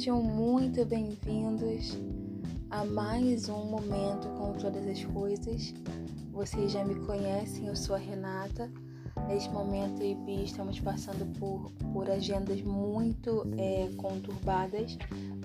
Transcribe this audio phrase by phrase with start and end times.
[0.00, 1.98] Sejam muito bem-vindos
[2.70, 5.74] a mais um momento com todas as coisas.
[6.32, 8.72] Vocês já me conhecem, eu sou a Renata.
[9.28, 14.96] Neste momento, e estamos passando por, por agendas muito é, conturbadas,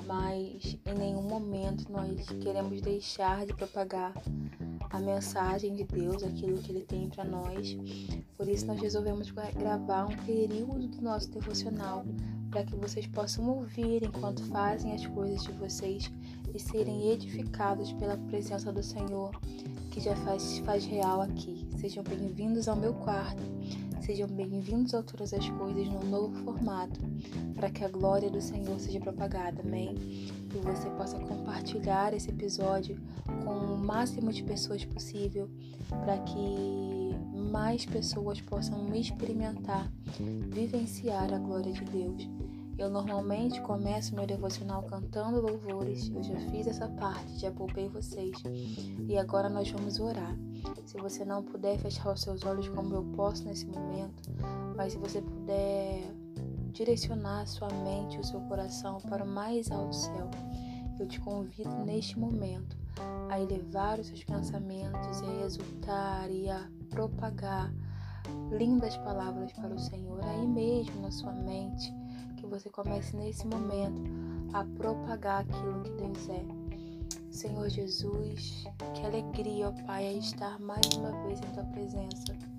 [0.08, 4.14] mas em nenhum momento nós queremos deixar de propagar
[4.90, 7.76] a mensagem de Deus, aquilo que Ele tem para nós.
[8.38, 12.06] Por isso, nós resolvemos gravar um período do nosso devocional
[12.56, 16.10] para que vocês possam ouvir enquanto fazem as coisas de vocês
[16.54, 19.38] e serem edificados pela presença do Senhor,
[19.92, 21.68] que já faz, faz real aqui.
[21.78, 23.44] Sejam bem-vindos ao meu quarto,
[24.00, 26.98] sejam bem-vindos a todas as coisas no novo formato,
[27.56, 29.94] para que a glória do Senhor seja propagada, amém?
[30.50, 32.98] Que você possa compartilhar esse episódio
[33.44, 35.50] com o máximo de pessoas possível,
[35.90, 36.95] para que
[37.46, 42.30] mais pessoas possam experimentar, vivenciar a glória de Deus.
[42.78, 46.10] Eu normalmente começo meu devocional cantando louvores.
[46.14, 48.36] Eu já fiz essa parte, já poupei vocês.
[49.08, 50.36] E agora nós vamos orar.
[50.86, 54.30] Se você não puder fechar os seus olhos como eu posso nesse momento,
[54.76, 56.04] mas se você puder
[56.74, 60.30] direcionar a sua mente e o seu coração para o mais alto céu,
[61.00, 62.78] eu te convido neste momento
[63.30, 67.70] a elevar os seus pensamentos a exultar e a propagar
[68.58, 71.94] lindas palavras para o Senhor aí mesmo na sua mente
[72.38, 74.02] que você comece nesse momento
[74.54, 76.46] a propagar aquilo que Deus é.
[77.30, 82.55] Senhor Jesus, que alegria, ó Pai, é estar mais uma vez em Tua presença.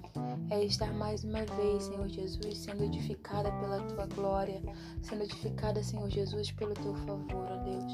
[0.50, 4.62] É estar mais uma vez, Senhor Jesus, sendo edificada pela Tua glória,
[5.03, 7.92] sendo edificada, Senhor Jesus, pelo Teu favor, ó Deus.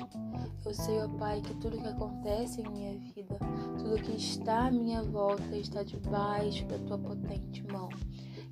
[0.65, 3.39] Eu sei, ó Pai, que tudo que acontece em minha vida,
[3.79, 7.89] tudo que está à minha volta, está debaixo da Tua potente mão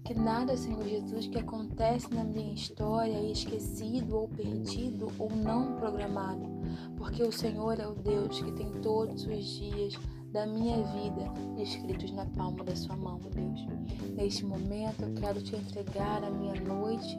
[0.05, 5.77] que nada, Senhor Jesus, que acontece na minha história é esquecido ou perdido ou não
[5.77, 6.48] programado,
[6.97, 9.95] porque o Senhor é o Deus que tem todos os dias
[10.33, 13.67] da minha vida escritos na palma da sua mão, Deus.
[14.17, 17.17] Neste momento eu quero te entregar a minha noite,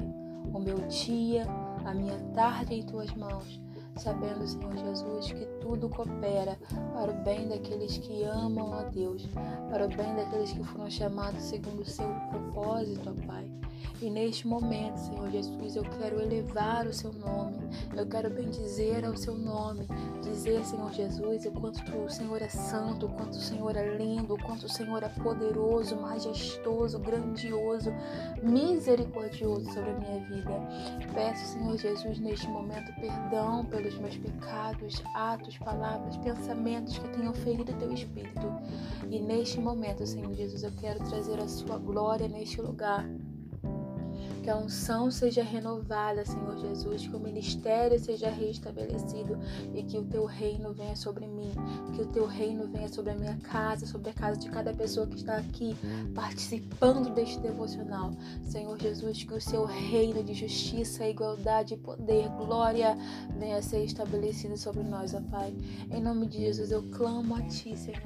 [0.53, 1.45] o meu dia,
[1.85, 3.61] a minha tarde em tuas mãos
[3.97, 6.57] sabendo, Senhor Jesus, que tudo coopera
[6.93, 9.27] para o bem daqueles que amam a Deus,
[9.69, 13.49] para o bem daqueles que foram chamados segundo o seu propósito, ó Pai.
[14.01, 17.59] E neste momento, Senhor Jesus, eu quero elevar o seu nome,
[17.95, 19.87] eu quero bendizer ao seu nome,
[20.23, 24.33] dizer, Senhor Jesus, o quanto o Senhor é santo, o quanto o Senhor é lindo,
[24.33, 27.93] o quanto o Senhor é poderoso, majestoso, grandioso,
[28.41, 30.51] misericordioso sobre a minha vida.
[31.13, 37.73] Peço, Senhor Jesus, neste momento, perdão pelos meus pecados, atos, palavras, pensamentos que tenham ferido
[37.73, 38.53] teu espírito.
[39.09, 43.03] E neste momento, Senhor Jesus, eu quero trazer a sua glória neste lugar
[44.41, 49.37] que a unção seja renovada, Senhor Jesus, que o ministério seja restabelecido
[49.73, 51.51] e que o teu reino venha sobre mim,
[51.93, 55.05] que o teu reino venha sobre a minha casa, sobre a casa de cada pessoa
[55.05, 55.75] que está aqui
[56.15, 58.11] participando deste devocional.
[58.43, 62.97] Senhor Jesus, que o seu reino de justiça, igualdade, poder, glória
[63.37, 65.53] venha ser estabelecido sobre nós, ó Pai.
[65.91, 68.01] Em nome de Jesus, eu clamo a Ti, Senhor,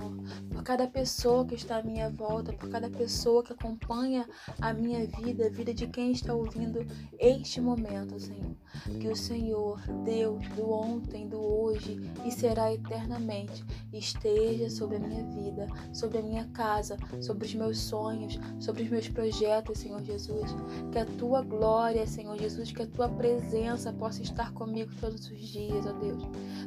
[0.51, 4.27] por cada pessoa que está à minha volta, por cada pessoa que acompanha
[4.59, 6.83] a minha vida, a vida de quem está está ouvindo
[7.19, 8.55] este momento, Senhor.
[8.99, 13.63] Que o Senhor, Deus do ontem, do hoje e será eternamente,
[13.93, 18.89] esteja sobre a minha vida, sobre a minha casa, sobre os meus sonhos, sobre os
[18.89, 20.51] meus projetos, Senhor Jesus.
[20.91, 25.39] Que a tua glória, Senhor Jesus, que a tua presença possa estar comigo todos os
[25.39, 26.23] dias, ó Deus.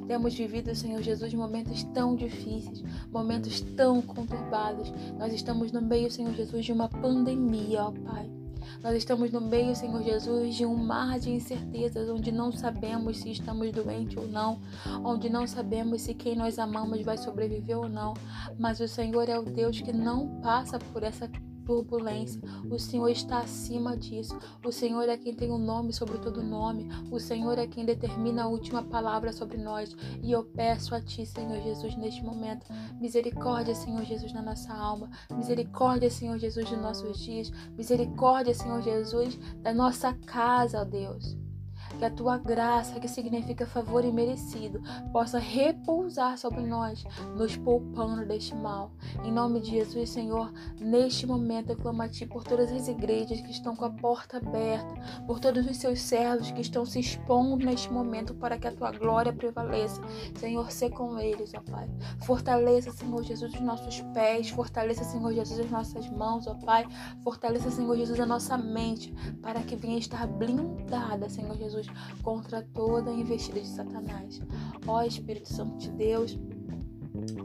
[0.06, 4.92] Temos vivido, Senhor Jesus, momentos tão difíceis, momentos tão conturbados.
[5.19, 8.38] Nós estamos no meio, Senhor Jesus, de uma pandemia, ó Pai.
[8.83, 13.31] Nós estamos no meio, Senhor Jesus, de um mar de incertezas, onde não sabemos se
[13.31, 14.61] estamos doentes ou não,
[15.05, 18.15] onde não sabemos se quem nós amamos vai sobreviver ou não.
[18.59, 21.29] Mas o Senhor é o Deus que não passa por essa
[21.69, 22.41] turbulência.
[22.71, 24.38] O Senhor está acima disso.
[24.65, 26.88] O Senhor é quem tem o um nome sobre todo nome.
[27.11, 29.94] O Senhor é quem determina a última palavra sobre nós.
[30.23, 32.67] E eu peço a Ti, Senhor Jesus, neste momento,
[32.99, 35.11] misericórdia, Senhor Jesus, na nossa alma.
[35.31, 37.50] Misericórdia, Senhor Jesus, dos nossos dias.
[37.76, 41.48] Misericórdia, Senhor Jesus, da nossa casa, ó Deus
[41.99, 44.81] que a tua graça, que significa favor imerecido,
[45.12, 47.05] possa repousar sobre nós,
[47.37, 48.93] nos poupando deste mal.
[49.25, 53.41] Em nome de Jesus, Senhor, neste momento eu clamo a Ti por todas as igrejas
[53.41, 54.95] que estão com a porta aberta,
[55.27, 58.93] por todos os seus servos que estão se expondo neste momento para que a Tua
[58.93, 60.00] glória prevaleça.
[60.37, 61.91] Senhor, ser com eles, ó Pai.
[62.25, 66.87] Fortaleça, Senhor Jesus, os nossos pés, fortaleça, Senhor Jesus, as nossas mãos, ó Pai.
[67.25, 69.12] Fortaleça, Senhor Jesus, a nossa mente,
[69.43, 71.88] para que venha estar blindada, Senhor Jesus,
[72.23, 74.40] contra toda investida de Satanás.
[74.87, 76.38] Ó Espírito Santo de Deus,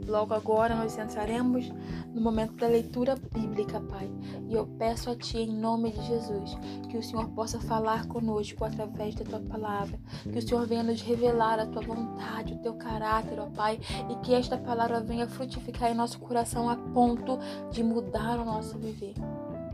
[0.06, 1.72] Logo agora nós entraremos
[2.12, 4.10] no momento da leitura bíblica, Pai.
[4.48, 6.56] E eu peço a Ti, em nome de Jesus,
[6.88, 9.98] que o Senhor possa falar conosco através da Tua palavra.
[10.22, 13.80] Que o Senhor venha nos revelar a Tua vontade, o Teu caráter, ó Pai.
[14.10, 17.38] E que esta palavra venha frutificar em nosso coração a ponto
[17.70, 19.14] de mudar o nosso viver.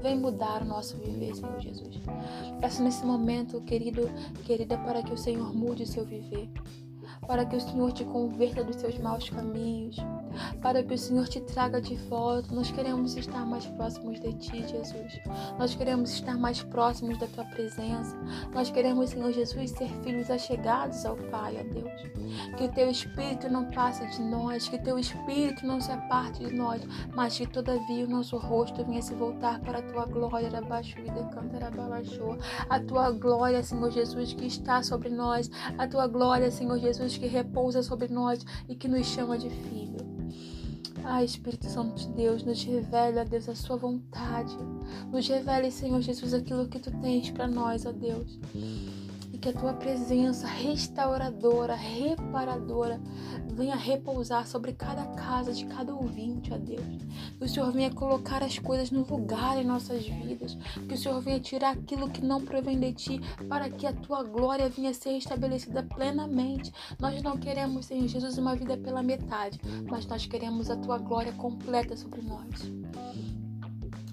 [0.03, 2.01] Vem mudar o nosso viver, Senhor Jesus.
[2.61, 4.11] Peço nesse momento, querido,
[4.45, 6.49] querida, para que o Senhor mude o seu viver
[7.27, 9.97] para que o Senhor te converta dos seus maus caminhos,
[10.61, 12.55] para que o Senhor te traga de volta.
[12.55, 15.21] Nós queremos estar mais próximos de Ti, Jesus.
[15.59, 18.17] Nós queremos estar mais próximos da Tua presença.
[18.53, 22.01] Nós queremos, Senhor Jesus, ser filhos achegados ao Pai, ó Deus.
[22.57, 26.45] Que o Teu Espírito não passe de nós, que o Teu Espírito não se aparte
[26.45, 26.83] de nós,
[27.15, 31.71] mas que todavia o nosso rosto venha se voltar para a Tua glória, e decantará
[32.69, 35.51] A Tua glória, Senhor Jesus, que está sobre nós.
[35.79, 39.99] A Tua glória, Senhor Jesus, que repousa sobre nós e que nos chama de filho.
[41.05, 44.57] Ah, Espírito Santo de Deus, nos revele, ó Deus, a sua vontade.
[45.11, 48.39] Nos revele, Senhor Jesus, aquilo que tu tens para nós, ó Deus
[49.41, 53.01] que a tua presença restauradora, reparadora,
[53.55, 56.85] venha repousar sobre cada casa de cada ouvinte, ó Deus.
[57.39, 60.57] Que o Senhor venha colocar as coisas no lugar em nossas vidas.
[60.87, 64.23] Que o Senhor venha tirar aquilo que não provém de ti, para que a tua
[64.23, 66.71] glória venha ser estabelecida plenamente.
[66.99, 69.59] Nós não queremos, Senhor Jesus, uma vida pela metade,
[69.89, 73.40] mas nós queremos a tua glória completa sobre nós.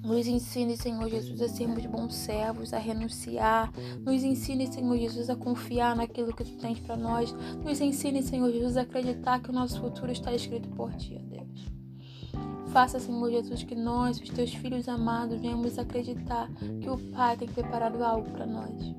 [0.08, 3.74] Nos ensine, Senhor Jesus, a sermos bons servos, a renunciar.
[4.06, 7.36] Nos ensine, Senhor Jesus, a confiar naquilo que Tu tens para nós.
[7.62, 11.68] Nos ensine, Senhor Jesus, a acreditar que o nosso futuro está escrito por Ti, Deus.
[12.72, 16.50] Faça, Senhor Jesus, que nós, os Teus filhos amados, venhamos acreditar
[16.80, 18.96] que o Pai tem preparado algo para nós.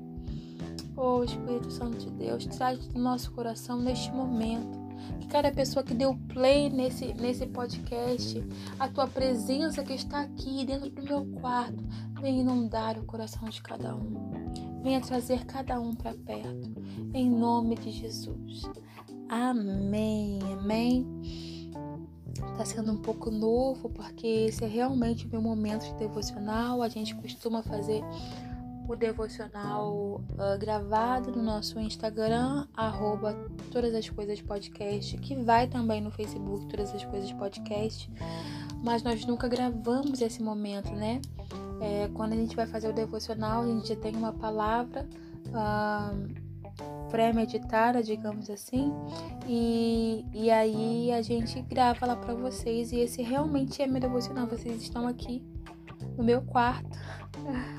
[0.95, 4.78] Oh, Espírito Santo de Deus, traz do nosso coração neste momento
[5.19, 8.43] que cada pessoa que deu play nesse, nesse podcast,
[8.79, 11.83] a tua presença que está aqui dentro do meu quarto,
[12.21, 14.29] venha inundar o coração de cada um.
[14.81, 16.71] Venha trazer cada um para perto.
[17.13, 18.63] Em nome de Jesus.
[19.27, 20.39] Amém.
[20.53, 21.05] Amém.
[22.51, 26.81] Está sendo um pouco novo, porque esse é realmente o meu momento de devocional.
[26.81, 28.01] A gente costuma fazer
[28.89, 33.35] o devocional uh, gravado no nosso Instagram, arroba
[33.71, 38.11] Todas as Coisas Podcast, que vai também no Facebook Todas as Coisas Podcast.
[38.83, 41.21] Mas nós nunca gravamos esse momento, né?
[41.79, 45.07] É, quando a gente vai fazer o devocional, a gente já tem uma palavra
[45.49, 48.91] uh, pré-meditada, digamos assim,
[49.47, 52.91] e, e aí a gente grava lá para vocês.
[52.91, 54.47] E esse realmente é meu devocional.
[54.47, 55.43] Vocês estão aqui
[56.17, 56.97] no meu quarto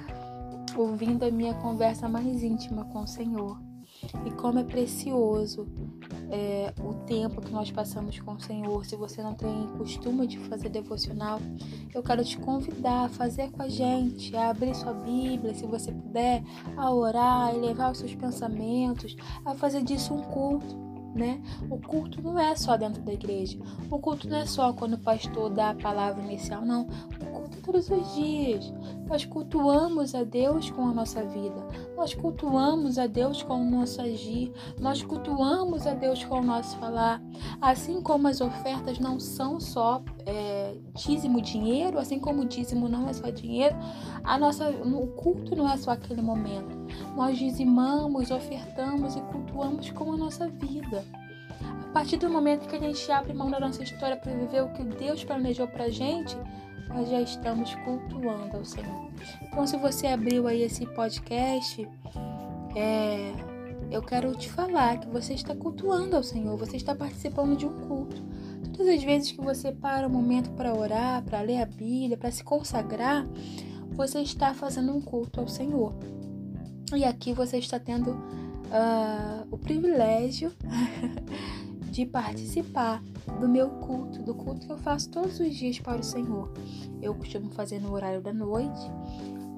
[0.81, 3.61] ouvindo a minha conversa mais íntima com o Senhor.
[4.25, 5.69] E como é precioso
[6.31, 8.85] é, o tempo que nós passamos com o Senhor.
[8.87, 11.39] Se você não tem costume de fazer devocional,
[11.93, 15.93] eu quero te convidar a fazer com a gente, a abrir sua Bíblia, se você
[15.93, 16.43] puder,
[16.77, 21.43] a orar, a elevar os seus pensamentos, a fazer disso um culto né?
[21.69, 23.59] O culto não é só dentro da igreja.
[23.91, 26.87] O culto não é só quando o pastor dá a palavra inicial, não.
[27.71, 28.75] Todos os dias.
[29.07, 31.65] Nós cultuamos a Deus com a nossa vida.
[31.97, 34.53] Nós cultuamos a Deus com o nosso agir.
[34.81, 37.23] Nós cultuamos a Deus com o nosso falar.
[37.61, 43.09] Assim como as ofertas não são só é, dízimo dinheiro, assim como o dízimo não
[43.09, 43.77] é só dinheiro,
[44.25, 46.77] a nossa, o culto não é só aquele momento.
[47.15, 51.05] Nós dizimamos, ofertamos e cultuamos com a nossa vida.
[51.61, 54.73] A partir do momento que a gente abre mão da nossa história para viver o
[54.73, 56.37] que Deus planejou para gente,
[56.93, 59.09] nós já estamos cultuando ao Senhor.
[59.43, 61.89] Então, se você abriu aí esse podcast,
[62.77, 63.33] é,
[63.91, 67.81] eu quero te falar que você está cultuando ao Senhor, você está participando de um
[67.81, 68.23] culto.
[68.77, 72.31] Todas as vezes que você para um momento para orar, para ler a Bíblia, para
[72.31, 73.27] se consagrar,
[73.93, 75.95] você está fazendo um culto ao Senhor.
[76.95, 80.53] E aqui você está tendo uh, o privilégio
[81.91, 83.03] de participar
[83.39, 86.53] do meu culto, do culto que eu faço todos os dias para o Senhor.
[87.01, 88.91] Eu costumo fazer no horário da noite,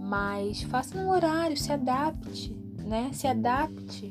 [0.01, 3.11] mas faça no horário, se adapte, né?
[3.13, 4.11] Se adapte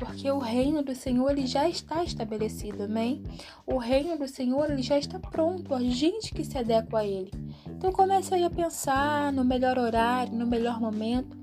[0.00, 3.22] porque o reino do Senhor ele já está estabelecido, amém?
[3.66, 7.30] O reino do Senhor ele já está pronto, a gente que se adequa a ele.
[7.66, 11.38] Então comece aí a pensar no melhor horário, no melhor momento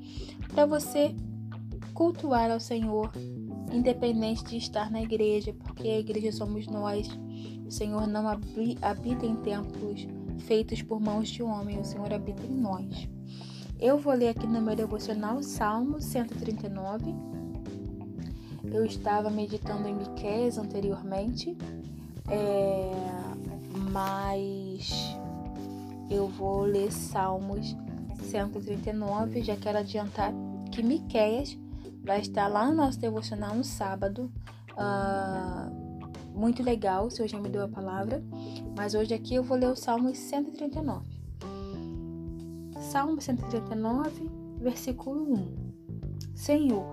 [0.47, 1.15] para você
[1.93, 3.11] cultuar ao Senhor,
[3.71, 7.07] independente de estar na igreja, porque a igreja somos nós.
[7.67, 10.07] O Senhor não habita em templos
[10.39, 13.09] feitos por mãos de homem, o Senhor habita em nós.
[13.79, 17.13] Eu vou ler aqui no meu devocional Salmo 139,
[18.71, 21.55] Eu estava meditando em Miqueias anteriormente,
[22.29, 22.91] é,
[23.91, 25.17] mas
[26.09, 27.75] eu vou ler Salmos
[28.23, 29.43] 139.
[29.43, 30.33] Já quero adiantar
[30.71, 31.57] que Miqueias
[32.03, 34.31] vai estar lá no nosso devocional no sábado.
[34.71, 35.76] Uh,
[36.37, 38.23] muito legal, o Senhor já me deu a palavra.
[38.75, 41.05] Mas hoje aqui eu vou ler o Salmo 139.
[42.79, 44.29] Salmo 139,
[44.59, 46.35] versículo 1.
[46.35, 46.85] Senhor,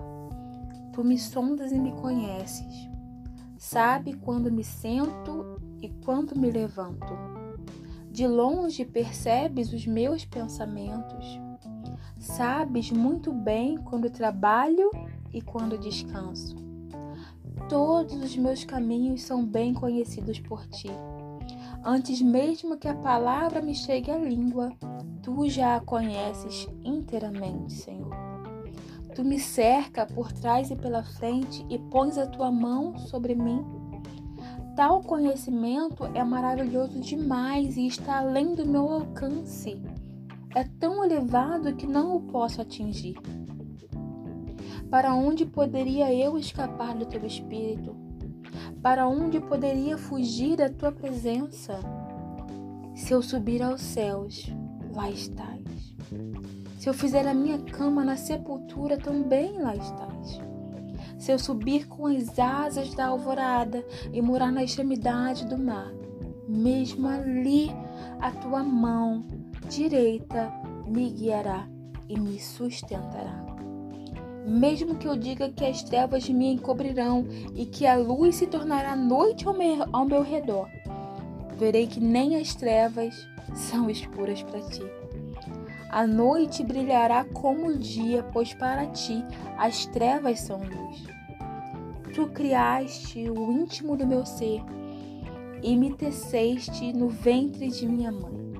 [0.91, 2.89] tu me sondas e me conheces.
[3.57, 7.13] Sabe quando me sento e quando me levanto.
[8.11, 11.39] De longe percebes os meus pensamentos.
[12.19, 14.89] Sabes muito bem quando trabalho
[15.31, 16.55] e quando descanso.
[17.67, 20.89] Todos os meus caminhos são bem conhecidos por ti.
[21.83, 24.71] Antes mesmo que a palavra me chegue à língua,
[25.23, 28.15] tu já a conheces inteiramente, Senhor.
[29.15, 33.65] Tu me cerca por trás e pela frente e pões a tua mão sobre mim.
[34.75, 39.81] Tal conhecimento é maravilhoso demais e está além do meu alcance.
[40.53, 43.15] É tão elevado que não o posso atingir.
[44.95, 47.93] Para onde poderia eu escapar do teu espírito?
[48.81, 51.77] Para onde poderia fugir da tua presença?
[52.95, 54.49] Se eu subir aos céus,
[54.95, 55.93] lá estás.
[56.79, 60.39] Se eu fizer a minha cama na sepultura, também lá estás.
[61.19, 65.91] Se eu subir com as asas da alvorada e morar na extremidade do mar,
[66.47, 67.69] mesmo ali
[68.21, 69.25] a tua mão
[69.67, 70.49] direita
[70.87, 71.67] me guiará
[72.07, 73.44] e me sustentará.
[74.45, 77.25] Mesmo que eu diga que as trevas me encobrirão
[77.55, 80.69] e que a luz se tornará noite ao meu, redor,
[81.57, 84.83] verei que nem as trevas são escuras para ti.
[85.89, 89.23] A noite brilhará como o dia, pois para ti
[89.57, 91.03] as trevas são luz.
[92.13, 94.61] Tu criaste o íntimo do meu ser
[95.63, 98.53] e me teceste no ventre de minha mãe.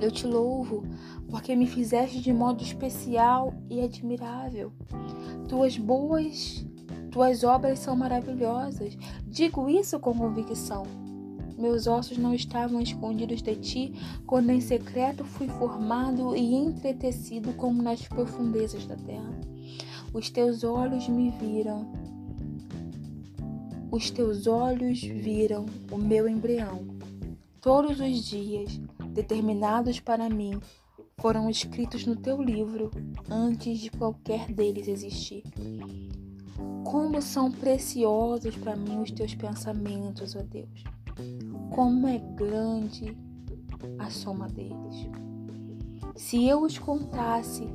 [0.00, 0.84] Eu te louvo
[1.30, 4.72] porque me fizeste de modo especial e admirável.
[5.48, 6.64] Tuas boas,
[7.10, 8.96] tuas obras são maravilhosas.
[9.26, 10.86] Digo isso com convicção.
[11.58, 13.92] Meus ossos não estavam escondidos de ti,
[14.26, 19.40] quando em secreto fui formado e entretecido como nas profundezas da terra.
[20.12, 21.90] Os teus olhos me viram.
[23.90, 26.86] Os teus olhos viram o meu embrião.
[27.60, 30.60] Todos os dias determinados para mim
[31.20, 32.90] foram escritos no teu livro
[33.28, 35.42] antes de qualquer deles existir.
[36.84, 40.84] Como são preciosos para mim os teus pensamentos, ó Deus.
[41.74, 43.16] Como é grande
[43.98, 45.08] a soma deles.
[46.14, 47.68] Se eu os contasse,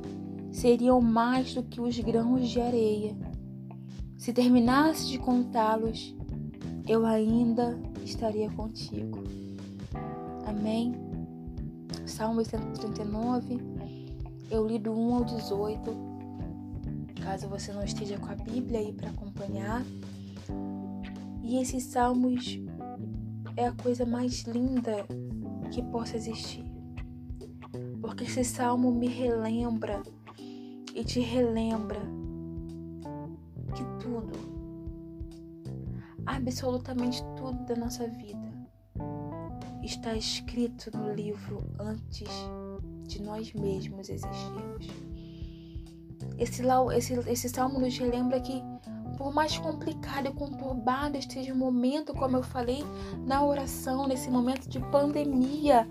[0.50, 3.16] seriam mais do que os grãos de areia.
[4.16, 6.14] Se terminasse de contá-los,
[6.86, 9.22] eu ainda estaria contigo.
[10.46, 11.03] Amém.
[12.14, 13.58] Salmo 139,
[14.48, 15.90] eu li do 1 ao 18.
[17.20, 19.82] Caso você não esteja com a Bíblia aí para acompanhar.
[21.42, 22.60] E esses salmos
[23.56, 25.04] é a coisa mais linda
[25.72, 26.64] que possa existir.
[28.00, 30.00] Porque esse salmo me relembra
[30.94, 31.98] e te relembra
[33.74, 34.38] que tudo,
[36.24, 38.43] absolutamente tudo da nossa vida
[39.84, 42.28] está escrito no livro antes
[43.06, 44.88] de nós mesmos existirmos.
[46.38, 46.62] Esse,
[46.96, 48.62] esse, esse salmo nos relembra que,
[49.16, 52.82] por mais complicado e conturbado esteja o momento, como eu falei
[53.26, 55.88] na oração, nesse momento de pandemia,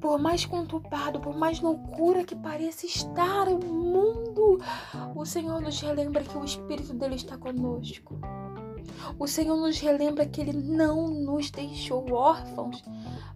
[0.00, 4.58] por mais conturbado, por mais loucura que pareça estar o mundo,
[5.14, 8.18] o Senhor nos relembra que o Espírito dele está conosco.
[9.18, 12.82] O Senhor nos relembra que Ele não nos deixou órfãos,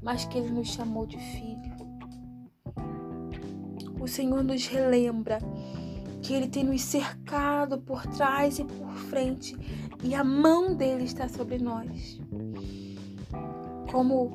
[0.02, 1.76] mas que Ele nos chamou de filho.
[4.00, 5.38] O Senhor nos relembra
[6.22, 9.56] que Ele tem nos cercado por trás e por frente
[10.02, 12.20] e a mão dele está sobre nós.
[13.90, 14.30] Como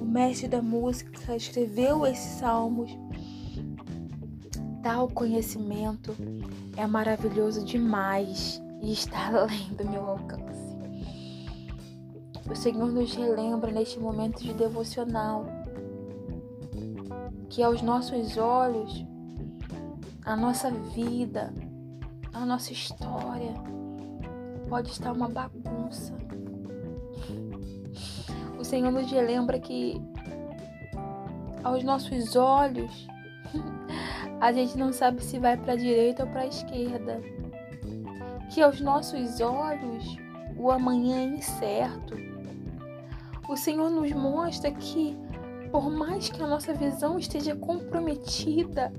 [0.00, 2.90] o mestre da música escreveu esses salmos,
[4.82, 6.16] tal conhecimento
[6.76, 10.70] é maravilhoso demais e está além do meu alcance.
[12.50, 15.46] O Senhor nos relembra neste momento de devocional
[17.48, 19.04] que aos nossos olhos,
[20.24, 21.52] a nossa vida,
[22.32, 23.54] a nossa história
[24.68, 26.12] pode estar uma bagunça.
[28.58, 30.00] O Senhor nos relembra que
[31.62, 33.08] aos nossos olhos
[34.40, 37.20] A gente não sabe se vai para a direita ou para a esquerda.
[38.50, 40.16] Que aos nossos olhos
[40.56, 42.14] o amanhã é incerto.
[43.48, 45.16] O Senhor nos mostra que,
[45.70, 48.92] por mais que a nossa visão esteja comprometida,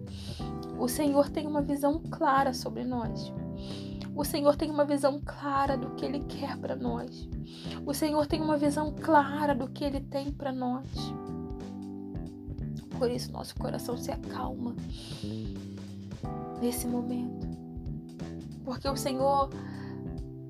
[0.80, 3.32] o Senhor tem uma visão clara sobre nós.
[4.16, 7.30] O Senhor tem uma visão clara do que Ele quer para nós.
[7.86, 10.88] O Senhor tem uma visão clara do que Ele tem para nós.
[12.98, 14.76] Por isso, nosso coração se acalma
[16.62, 17.51] nesse momento.
[18.64, 19.50] Porque o Senhor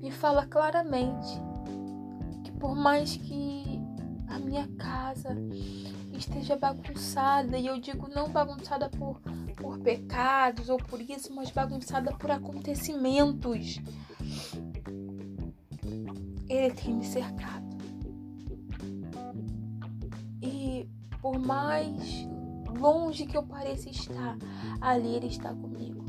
[0.00, 1.40] me fala claramente
[2.44, 3.80] que, por mais que
[4.28, 5.36] a minha casa
[6.12, 9.20] esteja bagunçada, e eu digo não bagunçada por
[9.62, 13.78] por pecados ou por isso, mas bagunçada por acontecimentos.
[16.48, 17.62] Ele tem me cercado.
[20.42, 20.88] E
[21.20, 22.26] por mais
[22.78, 24.36] longe que eu pareça estar,
[24.80, 26.01] ali Ele está comigo.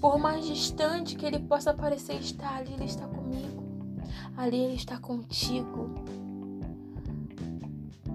[0.00, 3.62] Por mais distante que Ele possa parecer estar, ali Ele está comigo.
[4.36, 5.90] Ali Ele está contigo.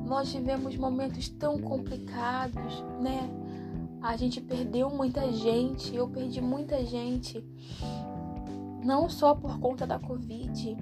[0.05, 3.29] Nós vivemos momentos tão complicados, né?
[4.01, 7.41] A gente perdeu muita gente, eu perdi muita gente,
[8.84, 10.75] não só por conta da Covid.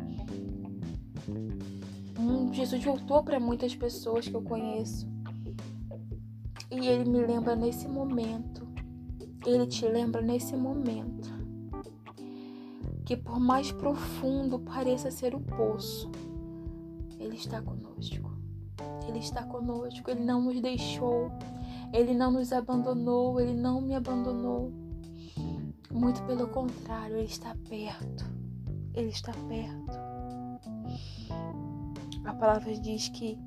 [2.19, 5.07] Hum, Jesus voltou para muitas pessoas que eu conheço.
[6.71, 8.70] E ele me lembra nesse momento.
[9.45, 11.29] Ele te lembra nesse momento.
[13.05, 16.09] Que por mais profundo pareça ser o poço,
[17.19, 18.31] ele está conosco.
[19.07, 21.31] Ele está conosco, ele não nos deixou.
[21.93, 24.71] Ele não nos abandonou, ele não me abandonou.
[25.91, 28.25] Muito pelo contrário, ele está perto.
[28.93, 29.99] Ele está perto.
[32.23, 33.37] A palavra diz que,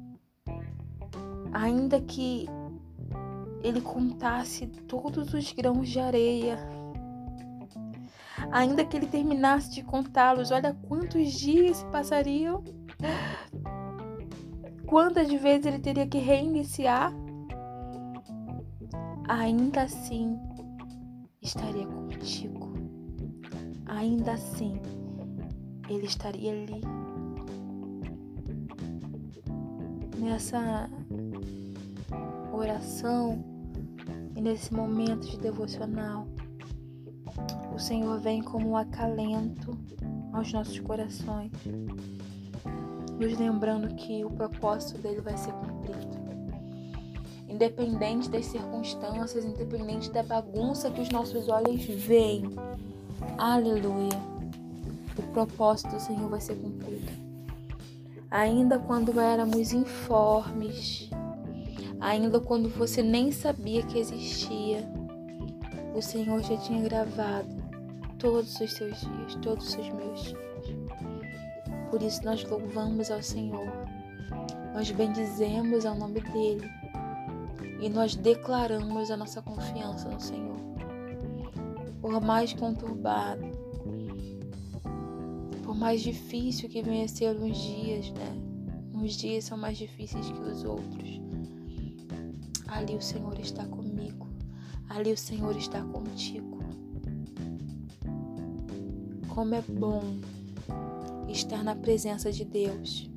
[1.53, 2.47] ainda que
[3.64, 6.59] ele contasse todos os grãos de areia,
[8.53, 12.62] ainda que ele terminasse de contá-los, olha quantos dias se passariam,
[14.87, 17.11] quantas vezes ele teria que reiniciar
[19.27, 20.38] ainda assim
[21.40, 22.72] estaria contigo.
[23.87, 24.81] Ainda assim,
[25.88, 26.81] Ele estaria ali.
[30.18, 30.88] Nessa
[32.53, 33.54] oração
[34.44, 36.28] nesse momento de devocional,
[37.74, 39.76] o Senhor vem como um acalento
[40.35, 41.50] aos nossos corações,
[43.18, 46.24] nos lembrando que o propósito dele vai ser cumprido
[47.48, 52.50] independente das circunstâncias, independente da bagunça que os nossos olhos veem.
[53.38, 54.18] Aleluia.
[55.16, 57.12] O propósito do Senhor vai ser cumprido.
[58.28, 61.09] Ainda quando éramos informes,
[62.05, 64.87] ainda quando você nem sabia que existia,
[65.95, 67.49] o Senhor já tinha gravado
[68.19, 70.37] todos os seus dias, todos os meus dias.
[71.90, 73.73] Por isso nós louvamos ao Senhor,
[74.75, 76.71] nós bendizemos ao nome dEle
[77.81, 80.59] e nós declaramos a nossa confiança no Senhor.
[82.03, 83.47] Por mais conturbado,
[85.64, 88.43] por mais difícil que venha ser uns dias, né?
[88.93, 91.25] Uns dias são mais difíceis que os outros.
[92.75, 94.27] Ali o Senhor está comigo.
[94.89, 96.59] Ali o Senhor está contigo.
[99.29, 100.03] Como é bom
[101.29, 103.09] estar na presença de Deus.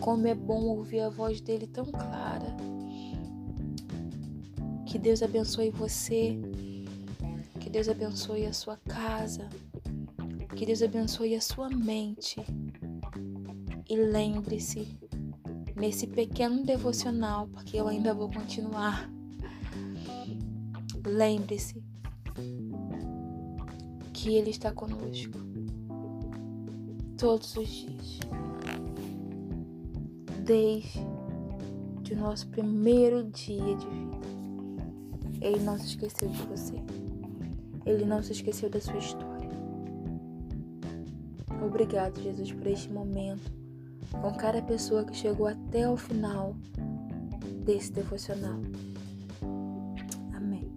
[0.00, 2.56] Como é bom ouvir a voz dele tão clara.
[4.86, 6.38] Que Deus abençoe você.
[7.60, 9.50] Que Deus abençoe a sua casa.
[10.56, 12.40] Que Deus abençoe a sua mente.
[13.86, 14.98] E lembre-se,
[15.76, 19.10] nesse pequeno devocional, porque eu ainda vou continuar.
[21.04, 21.82] Lembre-se
[24.12, 25.38] que Ele está conosco
[27.16, 28.20] todos os dias,
[30.44, 31.00] desde
[32.12, 34.22] o nosso primeiro dia de vida.
[35.40, 36.74] Ele não se esqueceu de você.
[37.84, 39.50] Ele não se esqueceu da sua história.
[41.64, 43.61] Obrigado, Jesus, por este momento,
[44.20, 46.54] com cada pessoa que chegou até o final
[47.64, 48.60] desse devocional.
[50.34, 50.68] Amém.